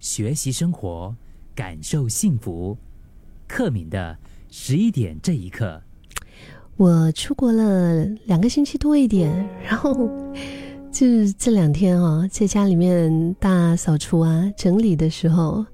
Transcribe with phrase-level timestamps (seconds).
[0.00, 1.14] 学习生活，
[1.54, 2.76] 感受幸福。
[3.46, 4.16] 克敏的
[4.50, 5.80] 十一点这一刻，
[6.76, 9.30] 我出国了两个星期多一点，
[9.62, 10.08] 然后
[10.90, 15.64] 就是这两天啊，在家里面大扫除啊、整理的时候，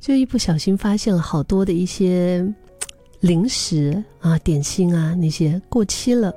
[0.00, 2.46] 就一不小心发现了好多的一些
[3.20, 6.32] 零食啊、点心啊那些过期了。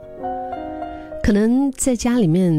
[1.29, 2.51] 可能在家里面，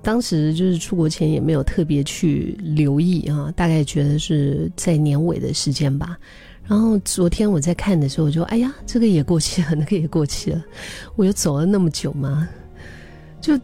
[0.00, 6.16] 当时就是出国前也没有特别去留意啊，大概觉得是在年尾的时间吧。
[6.62, 10.64] 然后昨天我在看的时候，我就哎呀，这个也过期了，那个也过期了。
[11.16, 12.48] 我又走了那么久吗？
[13.40, 13.58] 就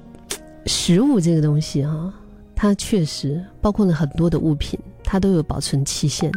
[0.66, 2.12] 食物这个东西啊，
[2.56, 6.32] 它确实包括了很多的物品，它都有保存期限。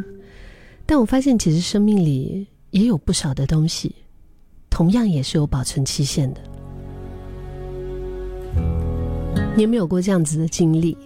[0.85, 3.95] 但我发现，其实生命里也有不少的东西，
[4.69, 6.41] 同样也是有保存期限的。
[9.55, 10.97] 你有没有过这样子的经历？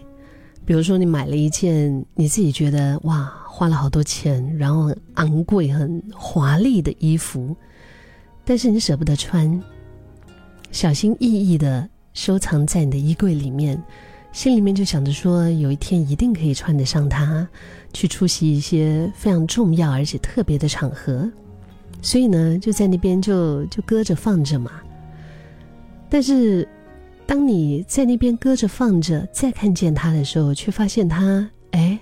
[0.65, 7.55] 比如说，你买了一件你自己觉得哇，花了好多钱，然后很昂贵、很华丽的衣服，
[8.43, 9.61] 但是你舍不得穿，
[10.71, 13.79] 小心翼翼的收藏在你的衣柜里面，
[14.31, 17.47] 心里面就想着说，有一天一定可以穿得上它，
[17.93, 21.29] 去出席一些非常重要而且特别的场合，
[22.01, 24.71] 所以呢，就在那边就就搁着放着嘛。
[26.09, 26.67] 但是。
[27.29, 31.99] 当你在那边搁着放着，再看见它的时候，却发现它哎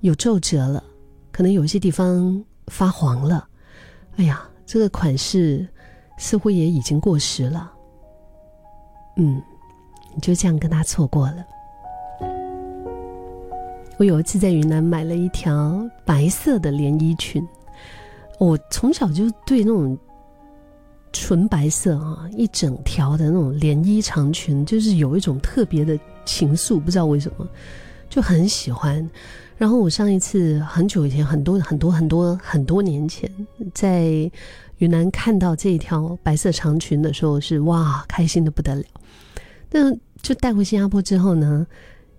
[0.00, 0.84] 有皱褶了，
[1.32, 3.48] 可能有些地方发黄了。
[4.16, 5.66] 哎呀，这个款式
[6.18, 7.72] 似乎也已经过时了。
[9.16, 9.40] 嗯，
[10.14, 11.46] 你就这样跟他错过了。
[13.96, 17.42] 我有一次在云南买了一条白色的连衣裙，
[18.38, 19.98] 我从小就对那种。
[21.12, 27.48] 纯白色啊，一整条的那种连衣长裙，就是有一种特别的情愫，不知道为什么，
[28.08, 29.08] 就很喜欢。
[29.56, 33.30] 然后我上一次很久以前，很多很多很多很多年前，
[33.74, 34.30] 在
[34.78, 38.84] 云南看到这一条白色长裙的时候，是哇，开心的不得了。
[39.70, 41.66] 那就带回新加坡之后呢？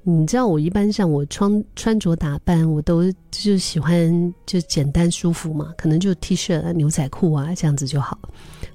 [0.04, 8.18] 你知道我一般上我穿穿着打扮我都就喜欢就简单舒服嘛，可能就 T 恤、牛仔裤啊这样子就好，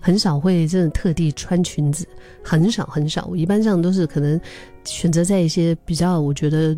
[0.05, 2.07] 很少会真的特地穿裙子，
[2.43, 3.25] 很少很少。
[3.31, 4.39] 我一般上都是可能
[4.85, 6.77] 选择在一些比较我觉得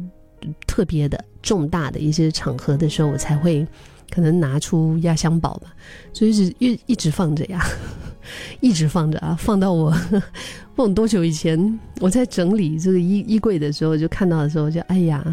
[0.65, 3.67] 特别的重大的一些场合的时候，我才会
[4.11, 5.75] 可能拿出压箱宝吧，
[6.13, 7.61] 所以是一一直放着呀。
[8.61, 9.93] 一直放着啊，放到我
[10.77, 15.25] 忘多久以前，我在整理这个衣衣柜的时候，就看到的时候，就哎呀，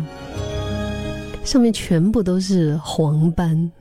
[1.44, 3.72] 上面全部都是黄斑，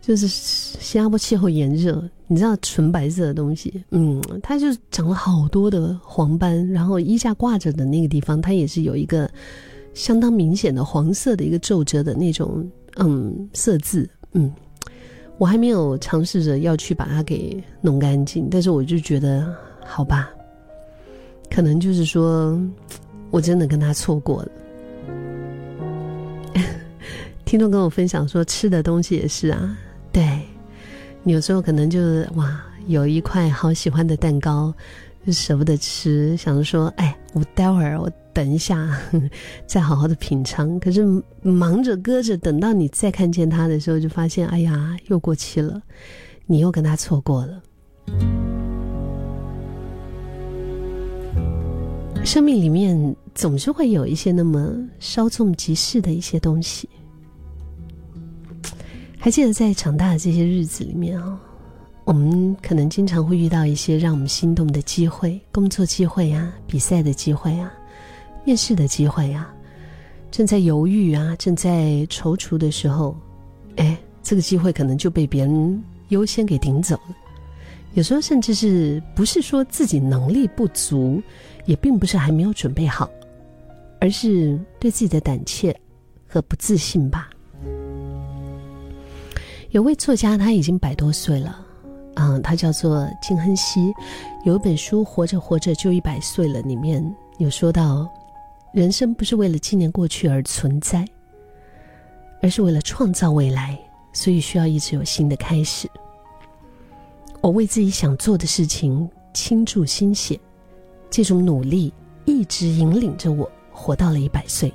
[0.00, 9.30] 就是新加坡气候炎热，你知道纯白色的东西，嗯，它就长了好多的黄斑，然后衣架挂着的那个地方，它也是有一个
[9.94, 14.52] 相当明显的黄色的一个皱褶的那种，嗯，色字，嗯。
[15.38, 19.50] 我还没有尝试着要去把它给弄干净，但是我就觉得，
[19.86, 20.28] 好吧，
[21.50, 22.60] 可能就是说，
[23.30, 24.48] 我真的跟他错过了。
[27.46, 29.78] 听众跟我分享说，吃的东西也是啊，
[31.24, 34.72] 有时候可能就是哇，有一块好喜欢的蛋糕。
[35.26, 38.98] 就舍不得吃，想着说：“哎，我待会儿我等一下，
[39.68, 41.04] 再好好的品尝。”可是
[41.42, 45.78] 忙着搁着，等到你再看见它的时候，就发现：“哎呀，又过期了，
[46.46, 47.62] 你又跟他错过了。”
[52.24, 56.88] 生命里面总是会有一些那么稍纵即逝的一些东西。
[59.22, 61.38] 还记得在长大的这些日子里面啊。
[62.04, 67.70] 我们可能经常会遇到一些让我们心动的机会，工作机会啊，比赛的机会啊，
[68.44, 69.54] 面试的机会啊，
[70.30, 73.14] 正在犹豫啊，正在踌躇的时候，
[73.76, 77.14] 哎，这个机会可能就被别人优先给顶走了。
[77.92, 81.22] 有时候甚至是不是说自己能力不足，
[81.66, 83.08] 也并不是还没有准备好，
[84.00, 85.78] 而是对自己的胆怯
[86.26, 87.28] 和不自信吧。
[89.70, 91.64] 有位作家，他已经百多岁了。
[92.14, 93.94] 嗯，他叫做金亨熙，
[94.44, 97.04] 有一本书《活着活着就一百岁了》，里面
[97.38, 98.08] 有说到，
[98.72, 101.06] 人生不是为了纪念过去而存在，
[102.42, 103.78] 而是为了创造未来，
[104.12, 105.88] 所以需要一直有新的开始。
[107.40, 110.38] 我为自己想做的事情倾注心血，
[111.08, 111.94] 这种努力
[112.24, 114.74] 一直引领着我活到了一百岁。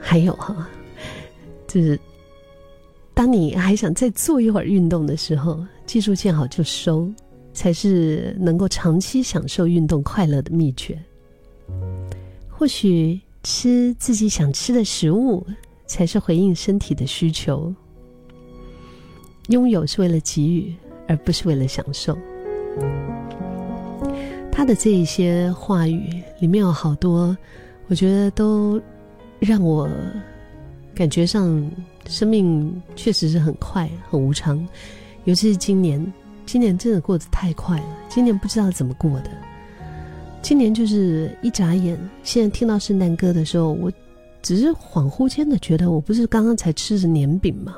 [0.00, 0.68] 还有哈，
[1.72, 1.98] 就是。
[3.14, 7.06] 当你还想再做一会儿运动的时候，记住见好就收，
[7.52, 10.98] 才是能够长期享受运动快乐的秘诀。
[12.48, 15.46] 或许吃自己想吃的食物
[15.86, 17.72] 才是回应身体的需求。
[19.48, 20.74] 拥有是为了给予，
[21.06, 22.16] 而不是为了享受。
[24.50, 27.36] 他的这一些话语里面有好多，
[27.88, 28.80] 我觉得都
[29.38, 29.86] 让我
[30.94, 31.70] 感觉上
[32.06, 34.66] 生命确实是很快、很无常。
[35.24, 36.12] 尤其是今年，
[36.44, 37.86] 今年真的过得太快了。
[38.08, 39.30] 今年不知道怎么过的，
[40.42, 41.98] 今年就是一眨眼。
[42.22, 43.90] 现在听到圣诞歌的时候，我
[44.42, 47.76] 只是恍惚间的觉得，我不是刚刚才吃着年饼吗？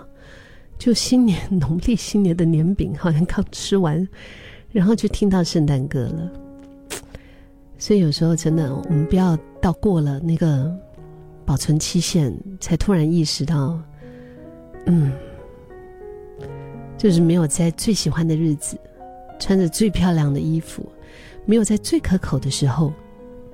[0.78, 4.08] 就新年农历新年的年饼，好像刚吃完，
[4.72, 6.30] 然后就听到圣诞歌了。
[7.78, 10.74] 所以有时候真的，我们不要到过了那个
[11.44, 13.78] 保存期限，才突然意识到，
[14.86, 15.12] 嗯，
[16.96, 18.78] 就是没有在最喜欢的日子，
[19.38, 20.86] 穿着最漂亮的衣服，
[21.44, 22.92] 没有在最可口的时候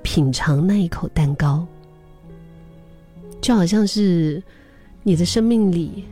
[0.02, 1.66] 品尝那一口蛋糕，
[3.40, 4.42] 就好像是
[5.02, 6.04] 你的生命里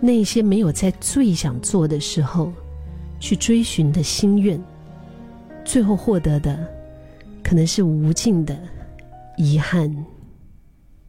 [0.00, 2.52] 那些没有在最想做的时候
[3.18, 4.62] 去追寻的心愿，
[5.64, 6.58] 最后获得的。
[7.46, 8.58] 可能是无尽的
[9.36, 9.94] 遗憾。